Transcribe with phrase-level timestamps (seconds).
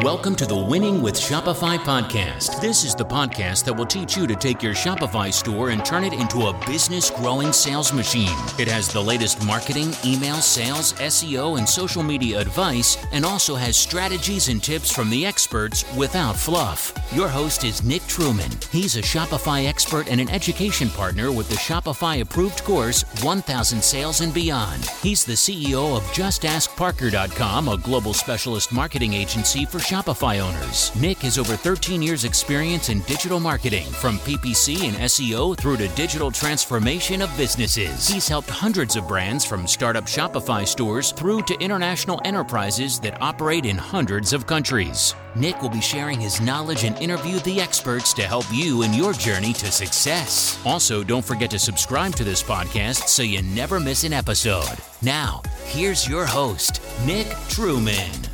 [0.00, 2.60] Welcome to the Winning with Shopify podcast.
[2.60, 6.02] This is the podcast that will teach you to take your Shopify store and turn
[6.02, 8.36] it into a business growing sales machine.
[8.58, 13.76] It has the latest marketing, email, sales, SEO, and social media advice, and also has
[13.76, 16.92] strategies and tips from the experts without fluff.
[17.12, 18.50] Your host is Nick Truman.
[18.72, 24.20] He's a Shopify expert and an education partner with the Shopify approved course 1000 Sales
[24.20, 24.84] and Beyond.
[25.02, 30.94] He's the CEO of JustAskParker.com, a global specialist marketing agency for Shopify owners.
[30.94, 35.88] Nick has over 13 years' experience in digital marketing, from PPC and SEO through to
[35.88, 38.08] digital transformation of businesses.
[38.08, 43.66] He's helped hundreds of brands from startup Shopify stores through to international enterprises that operate
[43.66, 45.14] in hundreds of countries.
[45.34, 49.12] Nick will be sharing his knowledge and interview the experts to help you in your
[49.12, 50.58] journey to success.
[50.64, 54.76] Also, don't forget to subscribe to this podcast so you never miss an episode.
[55.00, 58.31] Now, here's your host, Nick Truman.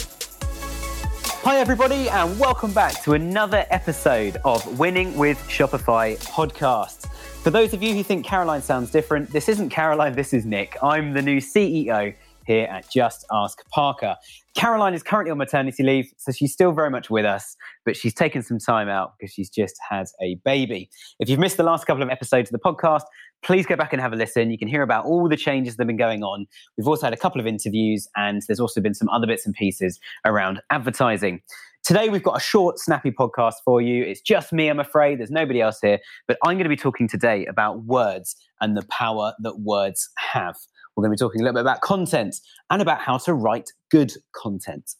[1.43, 7.07] Hi, everybody, and welcome back to another episode of Winning with Shopify podcast.
[7.43, 10.77] For those of you who think Caroline sounds different, this isn't Caroline, this is Nick.
[10.83, 12.13] I'm the new CEO
[12.49, 14.17] here at Just Ask Parker.
[14.57, 18.15] Caroline is currently on maternity leave, so she's still very much with us, but she's
[18.15, 20.89] taken some time out because she's just had a baby.
[21.21, 23.03] If you've missed the last couple of episodes of the podcast,
[23.43, 24.51] please go back and have a listen.
[24.51, 26.47] You can hear about all the changes that have been going on.
[26.77, 29.55] We've also had a couple of interviews, and there's also been some other bits and
[29.55, 31.43] pieces around advertising.
[31.85, 34.05] Today, we've got a short, snappy podcast for you.
[34.05, 35.21] It's just me, I'm afraid.
[35.21, 35.99] There's nobody else here.
[36.27, 40.57] But I'm going to be talking today about words and the power that words have.
[40.99, 43.71] We're going to be talking a little bit about content and about how to write
[43.89, 44.97] good content.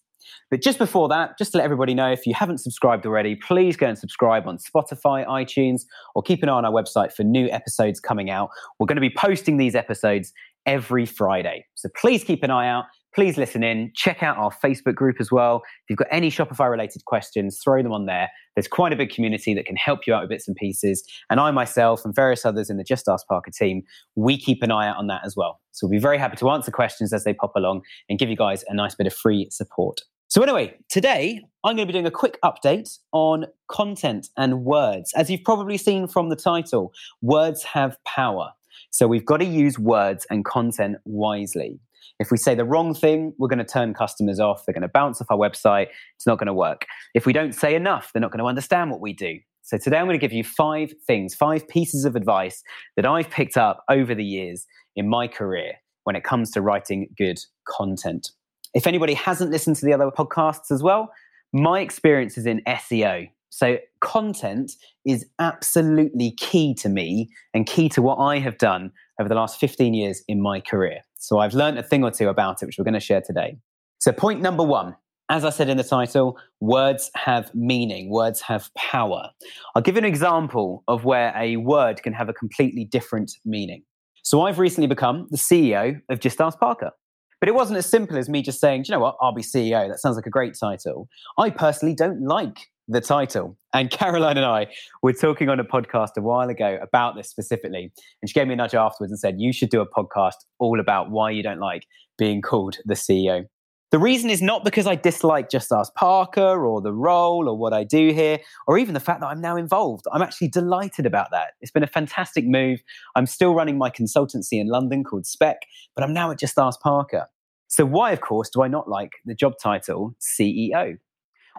[0.49, 3.77] But just before that, just to let everybody know, if you haven't subscribed already, please
[3.77, 5.83] go and subscribe on Spotify, iTunes,
[6.15, 8.51] or keep an eye on our website for new episodes coming out.
[8.79, 10.33] We're going to be posting these episodes
[10.67, 11.67] every Friday.
[11.75, 12.85] So please keep an eye out.
[13.15, 13.91] Please listen in.
[13.95, 15.63] Check out our Facebook group as well.
[15.65, 18.29] If you've got any Shopify related questions, throw them on there.
[18.55, 21.03] There's quite a big community that can help you out with bits and pieces.
[21.31, 23.83] And I myself and various others in the Just Ask Parker team,
[24.15, 25.61] we keep an eye out on that as well.
[25.73, 28.37] So we'll be very happy to answer questions as they pop along and give you
[28.37, 30.03] guys a nice bit of free support.
[30.31, 35.15] So, anyway, today I'm going to be doing a quick update on content and words.
[35.17, 38.51] As you've probably seen from the title, words have power.
[38.91, 41.81] So, we've got to use words and content wisely.
[42.19, 44.65] If we say the wrong thing, we're going to turn customers off.
[44.67, 45.89] They're going to bounce off our website.
[46.17, 46.87] It's not going to work.
[47.15, 49.39] If we don't say enough, they're not going to understand what we do.
[49.63, 52.63] So, today I'm going to give you five things, five pieces of advice
[52.97, 55.75] that I've picked up over the years in my career
[56.05, 58.31] when it comes to writing good content.
[58.75, 61.11] If anybody hasn't listened to the other podcasts as well,
[61.53, 63.29] my experience is in SEO.
[63.51, 64.73] So, content
[65.05, 68.91] is absolutely key to me and key to what I have done
[69.21, 71.01] over the last 15 years in my career.
[71.19, 73.59] So, I've learned a thing or two about it, which we're going to share today.
[73.99, 74.97] So, point number one
[75.31, 79.29] as I said in the title, words have meaning, words have power.
[79.75, 83.83] I'll give you an example of where a word can have a completely different meaning.
[84.23, 86.93] So, I've recently become the CEO of Just Ask Parker.
[87.41, 89.89] But it wasn't as simple as me just saying, you know what, I'll be CEO.
[89.89, 91.09] That sounds like a great title.
[91.39, 93.57] I personally don't like the title.
[93.73, 94.69] And Caroline and I
[95.03, 97.93] were talking on a podcast a while ago about this specifically.
[98.23, 100.81] And she gave me a nudge afterwards and said, you should do a podcast all
[100.81, 101.85] about why you don't like
[102.17, 103.45] being called the CEO.
[103.91, 107.73] The reason is not because I dislike Just Ask Parker or the role or what
[107.73, 110.05] I do here, or even the fact that I'm now involved.
[110.13, 111.53] I'm actually delighted about that.
[111.63, 112.83] It's been a fantastic move.
[113.17, 115.63] I'm still running my consultancy in London called Spec,
[115.95, 117.29] but I'm now at Just Ask Parker.
[117.69, 120.99] So, why, of course, do I not like the job title CEO?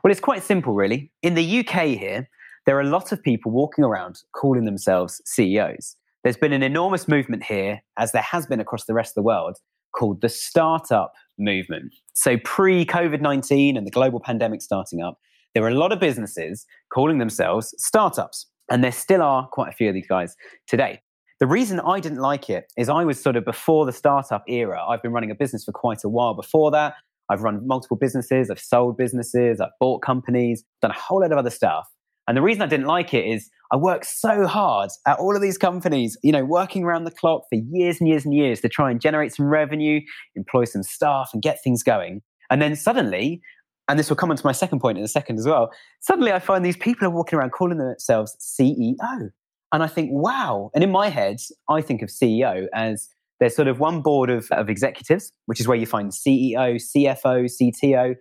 [0.03, 1.11] Well, it's quite simple, really.
[1.21, 2.29] In the UK here,
[2.65, 5.95] there are a lot of people walking around calling themselves CEOs.
[6.23, 9.23] There's been an enormous movement here, as there has been across the rest of the
[9.23, 9.57] world,
[9.95, 11.93] called the startup movement.
[12.13, 15.17] So, pre COVID 19 and the global pandemic starting up,
[15.53, 18.45] there were a lot of businesses calling themselves startups.
[18.71, 20.35] And there still are quite a few of these guys
[20.67, 21.01] today.
[21.39, 24.85] The reason I didn't like it is I was sort of before the startup era.
[24.85, 26.95] I've been running a business for quite a while before that.
[27.29, 31.37] I've run multiple businesses, I've sold businesses, I've bought companies, done a whole lot of
[31.37, 31.87] other stuff.
[32.27, 35.41] And the reason I didn't like it is I worked so hard at all of
[35.41, 38.69] these companies, you know, working around the clock for years and years and years to
[38.69, 39.99] try and generate some revenue,
[40.35, 42.21] employ some staff, and get things going.
[42.51, 43.41] And then suddenly,
[43.87, 45.71] and this will come on to my second point in a second as well,
[46.01, 49.29] suddenly I find these people are walking around calling themselves CEO.
[49.71, 50.69] And I think, wow.
[50.73, 51.37] And in my head,
[51.67, 53.09] I think of CEO as
[53.39, 57.49] there's sort of one board of, of executives, which is where you find CEO, CFO,
[57.49, 58.15] CTO.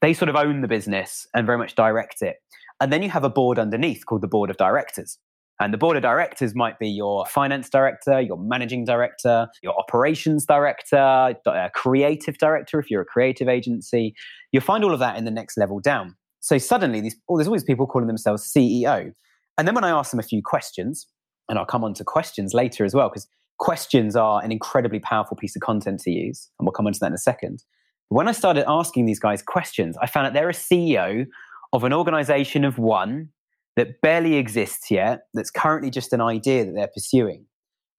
[0.00, 2.36] They sort of own the business and very much direct it.
[2.80, 5.18] And then you have a board underneath called the board of directors.
[5.60, 10.44] And the board of directors might be your finance director, your managing director, your operations
[10.46, 14.14] director, a uh, creative director if you're a creative agency.
[14.50, 16.16] You'll find all of that in the next level down.
[16.40, 19.12] So suddenly, these, oh, there's these people calling themselves CEO.
[19.56, 21.06] And then when I ask them a few questions,
[21.48, 23.28] and I'll come on to questions later as well, because
[23.58, 26.50] questions are an incredibly powerful piece of content to use.
[26.58, 27.62] And we'll come on to that in a second.
[28.08, 31.26] When I started asking these guys questions, I found out they're a CEO
[31.72, 33.30] of an organization of one
[33.76, 37.46] that barely exists yet, that's currently just an idea that they're pursuing.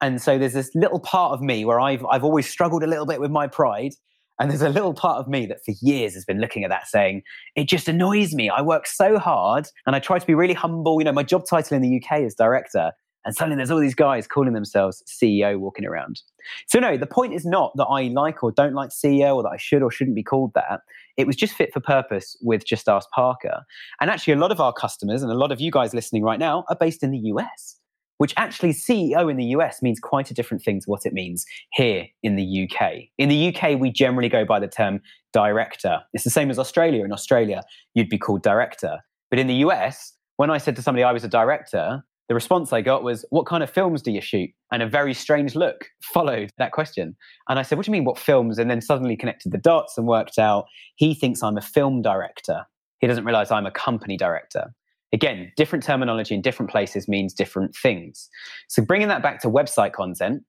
[0.02, 3.06] And so there's this little part of me where I've, I've always struggled a little
[3.06, 3.94] bit with my pride.
[4.40, 6.88] And there's a little part of me that for years has been looking at that
[6.88, 7.24] saying,
[7.56, 8.50] it just annoys me.
[8.50, 11.00] I work so hard and I try to be really humble.
[11.00, 12.92] You know, my job title in the UK is director.
[13.25, 16.22] And suddenly there's all these guys calling themselves CEO walking around.
[16.68, 19.50] So, no, the point is not that I like or don't like CEO or that
[19.50, 20.81] I should or shouldn't be called that.
[21.18, 23.66] It was just fit for purpose with Just Ask Parker.
[24.00, 26.39] And actually, a lot of our customers and a lot of you guys listening right
[26.39, 27.77] now are based in the US,
[28.19, 31.45] which actually CEO in the US means quite a different thing to what it means
[31.71, 33.06] here in the UK.
[33.18, 35.01] In the UK, we generally go by the term
[35.33, 36.01] director.
[36.13, 37.04] It's the same as Australia.
[37.04, 37.63] In Australia,
[37.95, 39.00] you'd be called director.
[39.31, 42.74] But in the US, when I said to somebody I was a director, the response
[42.74, 44.50] I got was, What kind of films do you shoot?
[44.72, 47.16] And a very strange look followed that question.
[47.50, 48.57] And I said, What do you mean, what films?
[48.57, 52.66] And then suddenly connected the dots and worked out he thinks I'm a film director.
[53.00, 54.74] He doesn't realize I'm a company director.
[55.13, 58.30] Again, different terminology in different places means different things.
[58.68, 60.44] So bringing that back to website content,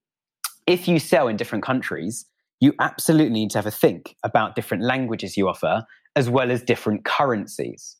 [0.67, 2.26] if you sell in different countries,
[2.61, 5.84] you absolutely need to have a think about different languages you offer
[6.17, 7.95] as well as different currencies.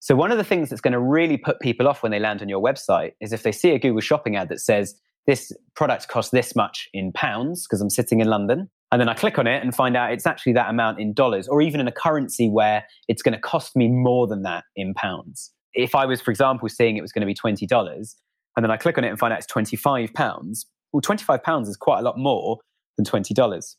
[0.00, 2.40] So, one of the things that's going to really put people off when they land
[2.40, 6.08] on your website is if they see a Google shopping ad that says, this product
[6.08, 8.70] costs this much in pounds, because I'm sitting in London.
[8.90, 11.46] And then I click on it and find out it's actually that amount in dollars,
[11.46, 14.94] or even in a currency where it's going to cost me more than that in
[14.94, 15.52] pounds.
[15.74, 18.14] If I was, for example, seeing it was going to be $20,
[18.56, 21.68] and then I click on it and find out it's 25 pounds, well, 25 pounds
[21.68, 22.58] is quite a lot more
[22.96, 23.76] than $20.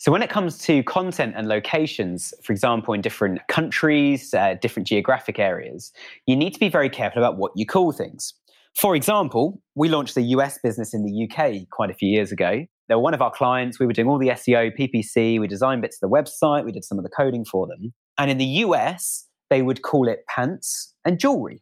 [0.00, 4.88] So, when it comes to content and locations, for example, in different countries, uh, different
[4.88, 5.92] geographic areas,
[6.24, 8.32] you need to be very careful about what you call things.
[8.74, 12.64] For example, we launched the US business in the UK quite a few years ago.
[12.88, 13.78] They were one of our clients.
[13.78, 16.86] We were doing all the SEO, PPC, we designed bits of the website, we did
[16.86, 17.92] some of the coding for them.
[18.16, 21.60] And in the US, they would call it pants and jewelry.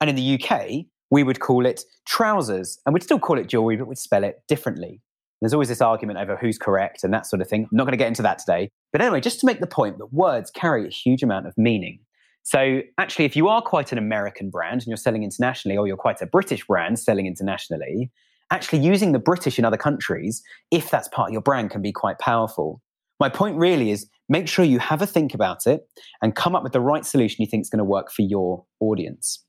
[0.00, 2.78] And in the UK, we would call it trousers.
[2.86, 5.00] And we'd still call it jewelry, but we'd spell it differently.
[5.40, 7.62] There's always this argument over who's correct and that sort of thing.
[7.62, 8.70] I'm not going to get into that today.
[8.92, 12.00] But anyway, just to make the point that words carry a huge amount of meaning.
[12.42, 15.96] So, actually, if you are quite an American brand and you're selling internationally, or you're
[15.96, 18.10] quite a British brand selling internationally,
[18.50, 21.92] actually using the British in other countries, if that's part of your brand, can be
[21.92, 22.80] quite powerful.
[23.18, 25.86] My point really is make sure you have a think about it
[26.22, 28.64] and come up with the right solution you think is going to work for your
[28.80, 29.44] audience.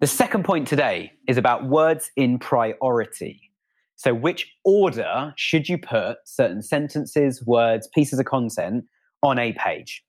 [0.00, 3.47] The second point today is about words in priority.
[3.98, 8.84] So, which order should you put certain sentences, words, pieces of content
[9.24, 10.04] on a page?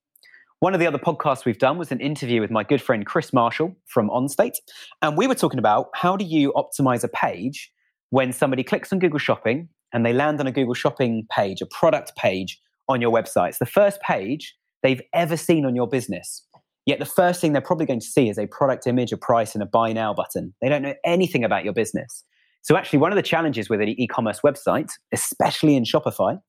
[0.59, 3.33] One of the other podcasts we've done was an interview with my good friend Chris
[3.33, 4.57] Marshall from OnState.
[5.01, 7.71] And we were talking about how do you optimize a page
[8.11, 11.65] when somebody clicks on Google Shopping and they land on a Google Shopping page, a
[11.65, 13.49] product page on your website.
[13.49, 16.45] It's the first page they've ever seen on your business.
[16.85, 19.55] Yet the first thing they're probably going to see is a product image, a price,
[19.55, 20.53] and a buy now button.
[20.61, 22.23] They don't know anything about your business.
[22.61, 26.39] So, actually, one of the challenges with an e commerce website, especially in Shopify,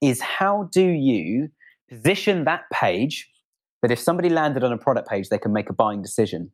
[0.00, 1.48] is how do you
[1.88, 3.28] position that page
[3.82, 6.50] that if somebody landed on a product page, they can make a buying decision?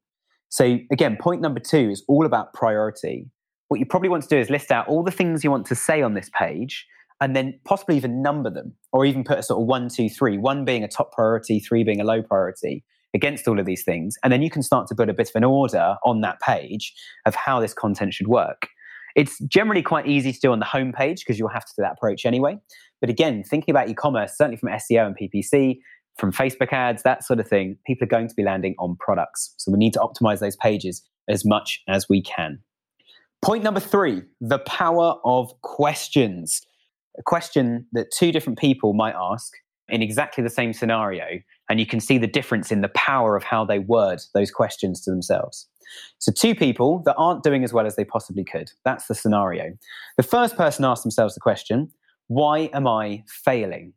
[0.49, 3.31] So, again, point number two is all about priority.
[3.69, 5.75] What you probably want to do is list out all the things you want to
[5.75, 6.87] say on this page
[7.23, 10.37] and then possibly even number them or even put a sort of one, two, three,
[10.37, 14.16] one being a top priority, three being a low priority against all of these things.
[14.25, 16.92] And then you can start to put a bit of an order on that page
[17.25, 18.69] of how this content should work.
[19.14, 21.92] It's generally quite easy to do on the homepage because you'll have to do that
[21.92, 22.59] approach anyway.
[23.00, 25.78] But again, thinking about e commerce, certainly from SEO and PPC,
[26.19, 29.54] from Facebook ads, that sort of thing, people are going to be landing on products.
[29.57, 32.61] So we need to optimize those pages as much as we can.
[33.42, 36.62] Point number three the power of questions.
[37.19, 39.52] A question that two different people might ask
[39.88, 43.42] in exactly the same scenario, and you can see the difference in the power of
[43.42, 45.69] how they word those questions to themselves.
[46.19, 48.71] So, two people that aren't doing as well as they possibly could.
[48.85, 49.73] That's the scenario.
[50.17, 51.91] The first person asks themselves the question,
[52.29, 53.93] Why am I failing?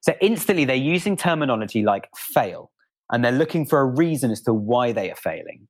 [0.00, 2.70] So, instantly they're using terminology like fail,
[3.10, 5.68] and they're looking for a reason as to why they are failing.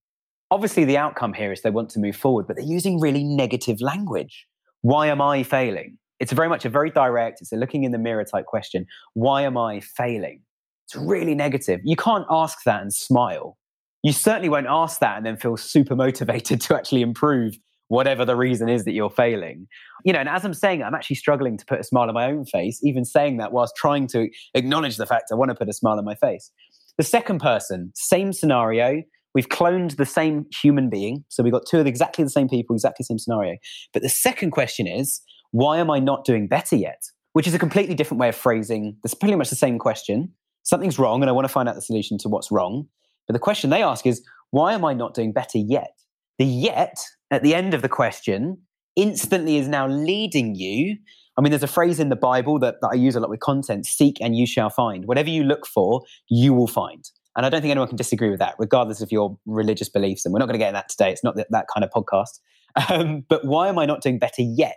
[0.50, 3.80] Obviously, the outcome here is they want to move forward, but they're using really negative
[3.80, 4.46] language.
[4.82, 5.98] Why am I failing?
[6.20, 8.86] It's very much a very direct, it's a looking in the mirror type question.
[9.14, 10.42] Why am I failing?
[10.86, 11.80] It's really negative.
[11.82, 13.58] You can't ask that and smile
[14.06, 17.58] you certainly won't ask that and then feel super motivated to actually improve
[17.88, 19.66] whatever the reason is that you're failing.
[20.04, 22.26] You know, and as I'm saying, I'm actually struggling to put a smile on my
[22.26, 25.68] own face, even saying that whilst trying to acknowledge the fact I want to put
[25.68, 26.52] a smile on my face.
[26.98, 29.02] The second person, same scenario.
[29.34, 31.24] We've cloned the same human being.
[31.28, 33.56] So we've got two of exactly the same people, exactly the same scenario.
[33.92, 35.20] But the second question is,
[35.50, 37.02] why am I not doing better yet?
[37.32, 38.98] Which is a completely different way of phrasing.
[39.04, 40.32] It's pretty much the same question.
[40.62, 42.86] Something's wrong, and I want to find out the solution to what's wrong.
[43.26, 45.92] But the question they ask is, why am I not doing better yet?
[46.38, 46.96] The yet
[47.30, 48.58] at the end of the question
[48.94, 50.96] instantly is now leading you.
[51.36, 53.40] I mean, there's a phrase in the Bible that, that I use a lot with
[53.40, 55.04] content seek and you shall find.
[55.04, 57.04] Whatever you look for, you will find.
[57.36, 60.24] And I don't think anyone can disagree with that, regardless of your religious beliefs.
[60.24, 61.10] And we're not going to get in that today.
[61.12, 62.40] It's not that, that kind of podcast.
[62.90, 64.76] Um, but why am I not doing better yet?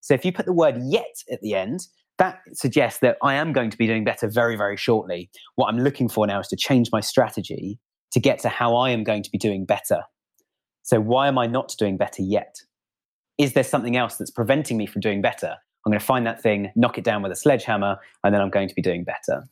[0.00, 1.80] So if you put the word yet at the end,
[2.16, 5.30] that suggests that I am going to be doing better very, very shortly.
[5.56, 7.80] What I'm looking for now is to change my strategy
[8.12, 10.02] to get to how I am going to be doing better.
[10.82, 12.56] So why am I not doing better yet?
[13.38, 15.56] Is there something else that's preventing me from doing better?
[15.84, 18.50] I'm going to find that thing, knock it down with a sledgehammer, and then I'm
[18.50, 19.48] going to be doing better.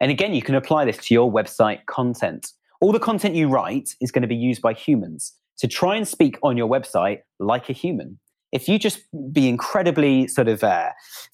[0.00, 2.52] And again, you can apply this to your website content.
[2.80, 5.34] All the content you write is going to be used by humans.
[5.56, 8.18] So try and speak on your website like a human.
[8.50, 9.00] If you just
[9.32, 10.90] be incredibly sort of uh,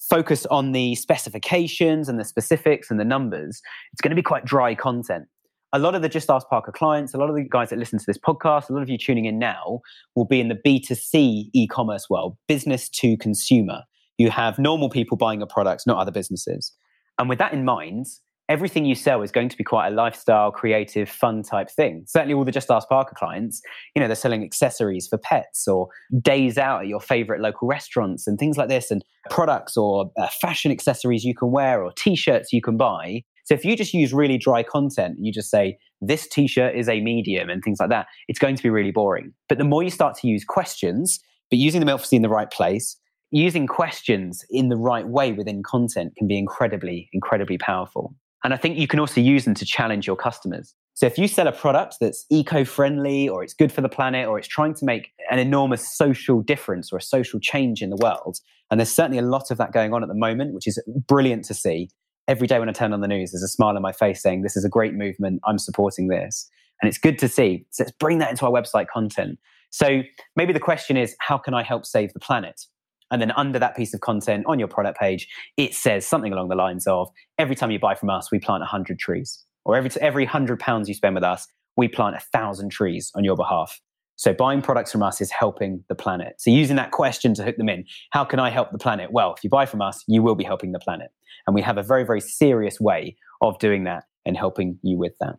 [0.09, 4.45] focused on the specifications and the specifics and the numbers, it's going to be quite
[4.45, 5.27] dry content.
[5.73, 7.99] A lot of the Just Ask Parker clients, a lot of the guys that listen
[7.99, 9.81] to this podcast, a lot of you tuning in now
[10.15, 13.81] will be in the B2C e commerce world, business to consumer.
[14.17, 16.71] You have normal people buying your products, not other businesses.
[17.19, 18.05] And with that in mind,
[18.47, 22.05] everything you sell is going to be quite a lifestyle, creative, fun type thing.
[22.07, 23.61] Certainly, all the Just Ask Parker clients,
[23.93, 25.89] you know, they're selling accessories for pets or
[26.21, 30.27] days out at your favorite local restaurants and things like this, and products or uh,
[30.27, 33.23] fashion accessories you can wear or t shirts you can buy.
[33.47, 36.89] So if you just use really dry content you just say, this t shirt is
[36.89, 39.31] a medium and things like that, it's going to be really boring.
[39.47, 42.51] But the more you start to use questions, but using them obviously in the right
[42.51, 42.97] place,
[43.31, 48.13] using questions in the right way within content can be incredibly, incredibly powerful.
[48.43, 50.75] And I think you can also use them to challenge your customers.
[50.93, 54.37] So if you sell a product that's eco-friendly or it's good for the planet or
[54.37, 58.39] it's trying to make an enormous social difference or a social change in the world,
[58.69, 61.45] and there's certainly a lot of that going on at the moment, which is brilliant
[61.45, 61.89] to see.
[62.27, 64.41] Every day when I turn on the news, there's a smile on my face saying,
[64.41, 65.41] This is a great movement.
[65.45, 66.49] I'm supporting this.
[66.81, 67.65] And it's good to see.
[67.71, 69.39] So let's bring that into our website content.
[69.69, 70.01] So
[70.35, 72.61] maybe the question is, How can I help save the planet?
[73.09, 76.49] And then under that piece of content on your product page, it says something along
[76.49, 79.45] the lines of every time you buy from us, we plant 100 trees.
[79.63, 83.35] Or every, every 100 pounds you spend with us, we plant 1,000 trees on your
[83.35, 83.79] behalf.
[84.17, 86.35] So buying products from us is helping the planet.
[86.39, 89.11] So using that question to hook them in, how can I help the planet?
[89.11, 91.09] Well, if you buy from us, you will be helping the planet.
[91.45, 95.13] And we have a very, very serious way of doing that and helping you with
[95.21, 95.35] that.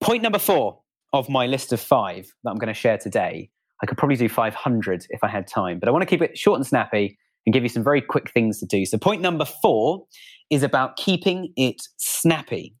[0.00, 0.80] Point number four
[1.12, 3.50] of my list of five that I'm going to share today
[3.84, 6.38] I could probably do 500 if I had time, but I want to keep it
[6.38, 8.86] short and snappy and give you some very quick things to do.
[8.86, 10.06] So, point number four
[10.50, 12.74] is about keeping it snappy.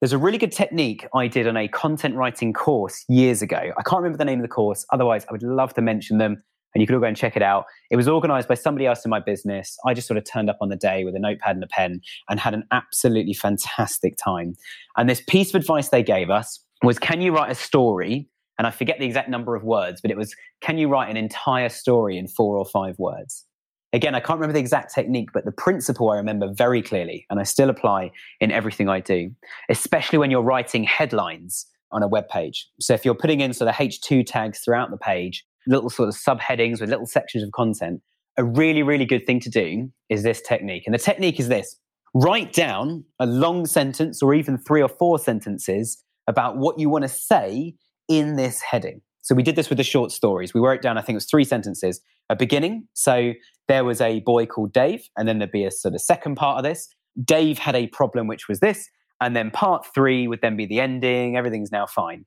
[0.00, 3.56] There's a really good technique I did on a content writing course years ago.
[3.56, 4.86] I can't remember the name of the course.
[4.92, 6.40] Otherwise, I would love to mention them
[6.72, 7.64] and you could all go and check it out.
[7.90, 9.76] It was organized by somebody else in my business.
[9.84, 12.00] I just sort of turned up on the day with a notepad and a pen
[12.28, 14.54] and had an absolutely fantastic time.
[14.96, 18.68] And this piece of advice they gave us was can you write a story and
[18.68, 21.68] I forget the exact number of words, but it was, can you write an entire
[21.68, 23.44] story in four or five words?
[23.92, 27.40] Again, I can't remember the exact technique, but the principle I remember very clearly, and
[27.40, 29.30] I still apply in everything I do,
[29.70, 32.68] especially when you're writing headlines on a web page.
[32.80, 36.14] So if you're putting in sort of H2 tags throughout the page, little sort of
[36.14, 38.02] subheadings with little sections of content,
[38.36, 40.82] a really, really good thing to do is this technique.
[40.86, 41.76] And the technique is this
[42.14, 47.02] write down a long sentence or even three or four sentences about what you want
[47.02, 47.74] to say
[48.08, 49.00] in this heading.
[49.22, 50.54] So we did this with the short stories.
[50.54, 52.00] We wrote down, I think it was three sentences.
[52.30, 52.88] A beginning.
[52.94, 53.32] So
[53.68, 56.58] there was a boy called Dave, and then there'd be a sort of second part
[56.58, 56.88] of this.
[57.24, 58.88] Dave had a problem, which was this.
[59.20, 61.36] And then part three would then be the ending.
[61.36, 62.24] Everything's now fine.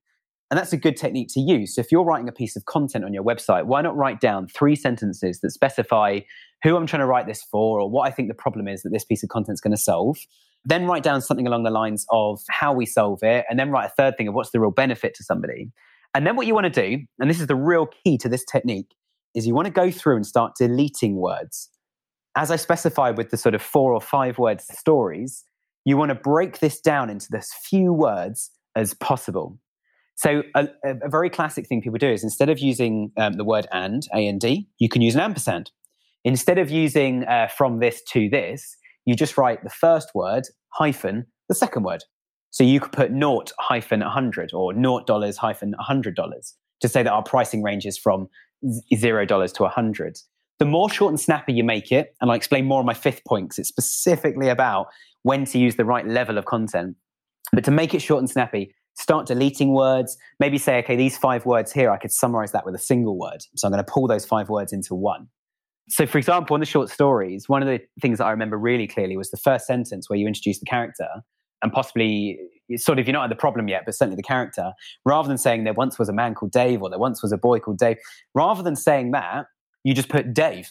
[0.50, 1.76] And that's a good technique to use.
[1.76, 4.48] So if you're writing a piece of content on your website, why not write down
[4.48, 6.20] three sentences that specify
[6.62, 8.90] who I'm trying to write this for or what I think the problem is that
[8.90, 10.18] this piece of content is going to solve?
[10.66, 13.86] Then write down something along the lines of how we solve it, and then write
[13.86, 15.72] a third thing of what's the real benefit to somebody.
[16.14, 18.44] And then what you want to do, and this is the real key to this
[18.44, 18.94] technique,
[19.36, 21.70] is you want to go through and start deleting words.
[22.36, 25.44] As I specified with the sort of four or five word stories,
[25.86, 29.60] you want to break this down into as few words as possible.
[30.16, 33.68] So, a, a very classic thing people do is instead of using um, the word
[33.72, 35.72] and, A and D, you can use an ampersand.
[36.24, 41.26] Instead of using uh, from this to this, you just write the first word hyphen
[41.50, 42.04] the second word.
[42.52, 46.14] So you could put naught hyphen 100 or naught dollars hyphen $100
[46.82, 48.28] to say that our pricing range is from
[48.96, 50.18] zero dollars to a 100.
[50.60, 53.24] The more short and snappy you make it, and I'll explain more on my fifth
[53.26, 54.88] point because it's specifically about
[55.24, 56.96] when to use the right level of content.
[57.52, 60.18] But to make it short and snappy, start deleting words.
[60.40, 63.44] Maybe say, okay, these five words here, I could summarize that with a single word.
[63.56, 65.28] So I'm going to pull those five words into one.
[65.90, 68.88] So, for example, in the short stories, one of the things that I remember really
[68.88, 71.08] clearly was the first sentence where you introduce the character
[71.62, 72.40] and possibly
[72.76, 74.72] sort of you're not at the problem yet, but certainly the character,
[75.06, 77.38] rather than saying there once was a man called Dave or there once was a
[77.38, 77.98] boy called Dave,
[78.34, 79.46] rather than saying that,
[79.84, 80.70] you just put Dave.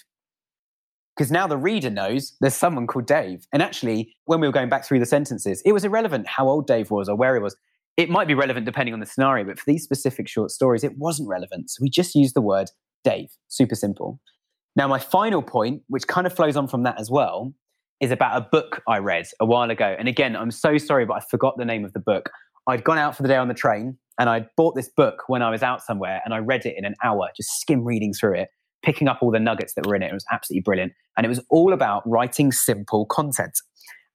[1.17, 3.47] Because now the reader knows there's someone called Dave.
[3.53, 6.67] And actually, when we were going back through the sentences, it was irrelevant how old
[6.67, 7.57] Dave was or where he was.
[7.97, 10.97] It might be relevant depending on the scenario, but for these specific short stories, it
[10.97, 11.71] wasn't relevant.
[11.71, 12.71] So we just used the word
[13.05, 13.29] Dave.
[13.49, 14.21] Super simple.
[14.77, 17.53] Now, my final point, which kind of flows on from that as well,
[18.01, 19.95] is about a book I read a while ago.
[19.99, 22.31] And again, I'm so sorry, but I forgot the name of the book.
[22.67, 25.43] I'd gone out for the day on the train and I'd bought this book when
[25.43, 28.39] I was out somewhere and I read it in an hour, just skim reading through
[28.39, 28.49] it,
[28.83, 30.11] picking up all the nuggets that were in it.
[30.11, 30.93] It was absolutely brilliant.
[31.17, 33.59] And it was all about writing simple content.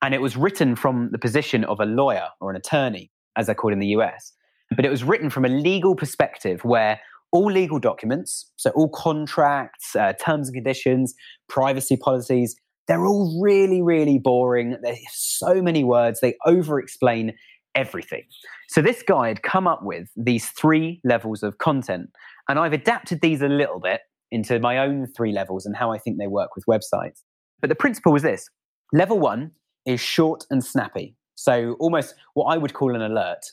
[0.02, 3.54] And it was written from the position of a lawyer or an attorney, as they're
[3.54, 4.32] called in the US.
[4.74, 7.00] But it was written from a legal perspective where
[7.32, 11.14] all legal documents, so all contracts, uh, terms and conditions,
[11.48, 12.56] privacy policies,
[12.88, 14.76] they're all really, really boring.
[14.82, 17.34] There's so many words, they over explain
[17.74, 18.22] everything.
[18.68, 22.10] So this guy had come up with these three levels of content,
[22.48, 24.00] and I've adapted these a little bit
[24.30, 27.22] into my own three levels and how I think they work with websites.
[27.60, 28.48] But the principle was this
[28.92, 29.52] level one
[29.84, 31.16] is short and snappy.
[31.36, 33.44] So almost what I would call an alert.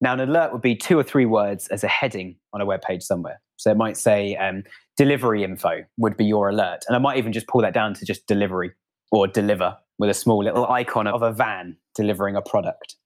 [0.00, 2.82] Now, an alert would be two or three words as a heading on a web
[2.82, 3.40] page somewhere.
[3.56, 4.64] So it might say um,
[4.96, 6.84] delivery info would be your alert.
[6.88, 8.72] And I might even just pull that down to just delivery
[9.12, 12.96] or deliver with a small little icon of a van delivering a product.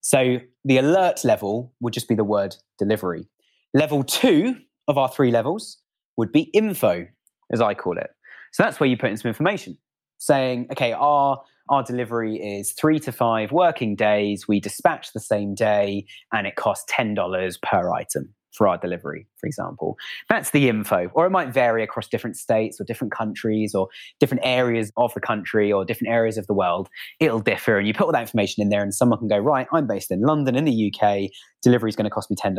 [0.00, 3.26] So the alert level would just be the word delivery.
[3.74, 5.78] Level two of our three levels
[6.16, 7.06] would be info,
[7.52, 8.10] as I call it.
[8.52, 9.76] So that's where you put in some information
[10.18, 14.48] saying, okay, our our delivery is three to five working days.
[14.48, 19.46] We dispatch the same day and it costs $10 per item for our delivery, for
[19.46, 19.96] example.
[20.28, 21.10] That's the info.
[21.14, 23.88] Or it might vary across different states or different countries or
[24.20, 26.88] different areas of the country or different areas of the world.
[27.20, 27.78] It'll differ.
[27.78, 30.10] And you put all that information in there, and someone can go, right, I'm based
[30.10, 31.30] in London in the UK.
[31.62, 32.54] Delivery is going to cost me $10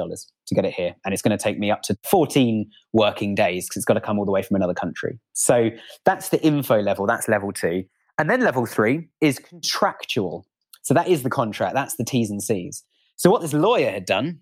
[0.47, 0.95] to get it here.
[1.05, 4.01] And it's going to take me up to 14 working days because it's got to
[4.01, 5.19] come all the way from another country.
[5.33, 5.69] So
[6.05, 7.05] that's the info level.
[7.05, 7.83] That's level two.
[8.17, 10.45] And then level three is contractual.
[10.81, 12.83] So that is the contract, that's the T's and C's.
[13.15, 14.39] So what this lawyer had done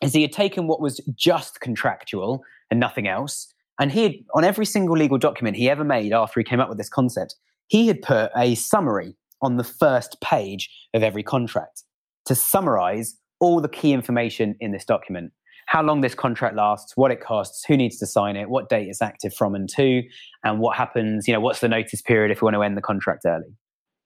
[0.00, 3.52] is he had taken what was just contractual and nothing else.
[3.78, 6.68] And he had, on every single legal document he ever made after he came up
[6.68, 7.36] with this concept,
[7.68, 11.84] he had put a summary on the first page of every contract
[12.26, 15.32] to summarize all the key information in this document
[15.70, 18.88] how long this contract lasts, what it costs, who needs to sign it, what date
[18.88, 20.02] it's active from and to,
[20.42, 22.82] and what happens, you know, what's the notice period if we want to end the
[22.82, 23.54] contract early.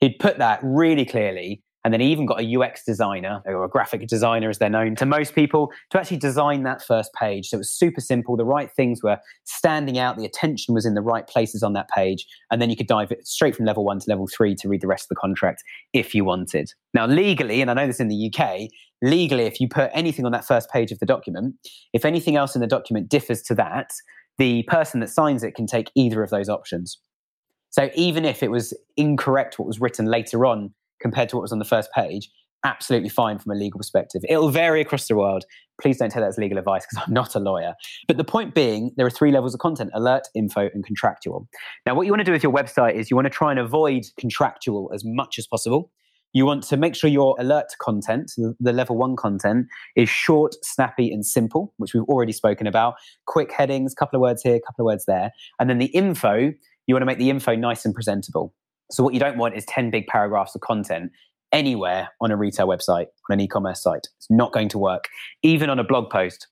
[0.00, 1.62] He'd put that really clearly.
[1.85, 4.97] And then he even got a UX designer or a graphic designer, as they're known
[4.97, 7.49] to most people, to actually design that first page.
[7.49, 8.37] So it was super simple.
[8.37, 10.16] The right things were standing out.
[10.16, 12.27] The attention was in the right places on that page.
[12.51, 14.87] And then you could dive straight from level one to level three to read the
[14.87, 16.73] rest of the contract if you wanted.
[16.94, 18.70] Now, legally, and I know this in the UK,
[19.03, 21.55] legally, if you put anything on that first page of the document,
[21.92, 23.90] if anything else in the document differs to that,
[24.38, 26.99] the person that signs it can take either of those options.
[27.70, 30.73] So even if it was incorrect what was written later on
[31.04, 32.30] compared to what was on the first page,
[32.64, 34.22] absolutely fine from a legal perspective.
[34.26, 35.44] It'll vary across the world.
[35.78, 37.74] Please don't take that as legal advice because I'm not a lawyer.
[38.08, 41.46] But the point being, there are three levels of content alert, info, and contractual.
[41.84, 43.60] Now, what you want to do with your website is you want to try and
[43.60, 45.90] avoid contractual as much as possible.
[46.32, 51.12] You want to make sure your alert content, the level one content, is short, snappy,
[51.12, 52.94] and simple, which we've already spoken about.
[53.26, 55.30] Quick headings, couple of words here, couple of words there.
[55.60, 56.52] And then the info,
[56.86, 58.54] you want to make the info nice and presentable.
[58.90, 61.11] So what you don't want is 10 big paragraphs of content
[61.53, 64.09] anywhere on a retail website, on an e commerce site.
[64.18, 65.09] It's not going to work.
[65.42, 66.49] Even on a blog post,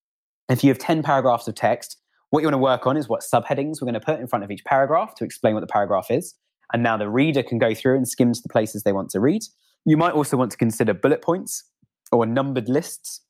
[0.48, 1.98] if you have 10 paragraphs of text,
[2.30, 4.44] what you want to work on is what subheadings we're going to put in front
[4.44, 6.34] of each paragraph to explain what the paragraph is.
[6.72, 9.20] And now the reader can go through and skim to the places they want to
[9.20, 9.42] read.
[9.84, 11.64] You might also want to consider bullet points
[12.10, 13.20] or numbered lists.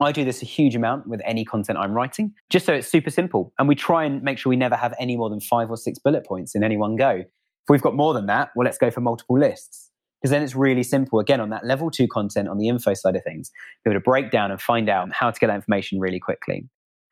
[0.00, 3.10] I do this a huge amount with any content I'm writing, just so it's super
[3.10, 3.52] simple.
[3.58, 5.98] And we try and make sure we never have any more than five or six
[5.98, 7.24] bullet points in any one go.
[7.68, 9.90] If we've got more than that, well, let's go for multiple lists.
[10.20, 11.20] Because then it's really simple.
[11.20, 13.50] Again, on that level two content on the info side of things,
[13.84, 16.66] be able to break down and find out how to get that information really quickly.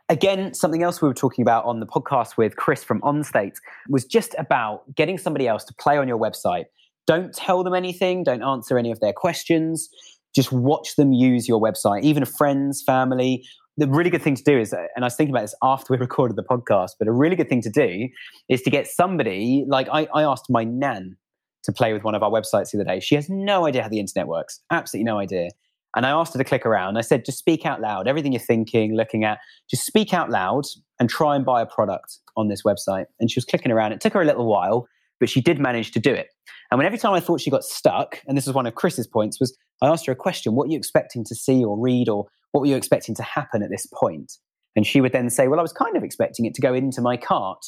[0.08, 3.56] Again, something else we were talking about on the podcast with Chris from OnState
[3.88, 6.64] was just about getting somebody else to play on your website
[7.06, 9.88] don't tell them anything, don't answer any of their questions.
[10.34, 13.44] Just watch them use your website, even friends, family.
[13.78, 15.92] The really good thing to do is, uh, and I was thinking about this after
[15.92, 18.08] we recorded the podcast, but a really good thing to do
[18.48, 21.16] is to get somebody like I, I asked my nan
[21.64, 23.00] to play with one of our websites the other day.
[23.00, 25.48] She has no idea how the internet works, absolutely no idea.
[25.94, 26.98] And I asked her to click around.
[26.98, 28.06] I said, just speak out loud.
[28.06, 30.64] Everything you're thinking, looking at, just speak out loud
[31.00, 33.06] and try and buy a product on this website.
[33.18, 33.92] And she was clicking around.
[33.92, 34.86] It took her a little while,
[35.18, 36.28] but she did manage to do it.
[36.70, 39.06] And when every time I thought she got stuck, and this was one of Chris's
[39.06, 42.08] points, was I asked her a question: What are you expecting to see or read,
[42.08, 44.32] or what were you expecting to happen at this point?
[44.76, 47.02] And she would then say, Well, I was kind of expecting it to go into
[47.02, 47.66] my cart.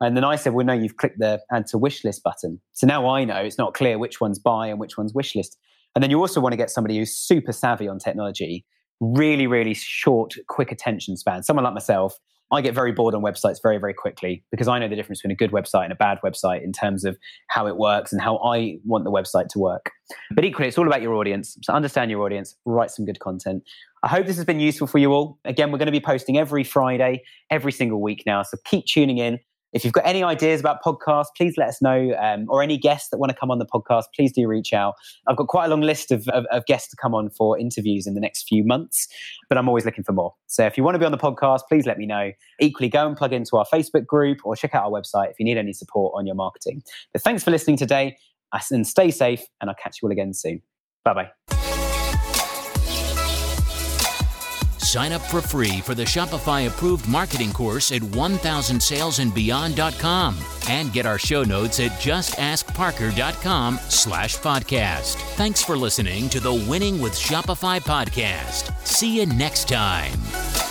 [0.00, 2.60] And then I said, Well, no, you've clicked the add to wish list button.
[2.72, 5.58] So now I know it's not clear which one's buy and which one's wish list.
[5.96, 8.64] And then you also want to get somebody who's super savvy on technology,
[9.00, 11.42] really, really short, quick attention span.
[11.42, 12.16] Someone like myself,
[12.50, 15.32] I get very bored on websites very, very quickly because I know the difference between
[15.32, 18.38] a good website and a bad website in terms of how it works and how
[18.38, 19.90] I want the website to work.
[20.34, 21.58] But equally, it's all about your audience.
[21.62, 23.64] So understand your audience, write some good content.
[24.02, 25.38] I hope this has been useful for you all.
[25.44, 28.42] Again, we're going to be posting every Friday, every single week now.
[28.42, 29.38] So keep tuning in.
[29.72, 32.14] If you've got any ideas about podcasts, please let us know.
[32.18, 34.94] Um, or any guests that want to come on the podcast, please do reach out.
[35.26, 38.06] I've got quite a long list of, of, of, guests to come on for interviews
[38.06, 39.08] in the next few months,
[39.48, 40.34] but I'm always looking for more.
[40.46, 42.32] So if you want to be on the podcast, please let me know.
[42.60, 45.44] Equally, go and plug into our Facebook group or check out our website if you
[45.44, 46.82] need any support on your marketing.
[47.12, 48.16] But thanks for listening today
[48.70, 50.62] and stay safe, and I'll catch you all again soon.
[51.04, 51.67] Bye bye.
[54.88, 60.38] Sign up for free for the Shopify approved marketing course at 1000salesandbeyond.com
[60.70, 65.16] and get our show notes at justaskparker.com slash podcast.
[65.36, 68.74] Thanks for listening to the Winning with Shopify podcast.
[68.86, 70.67] See you next time.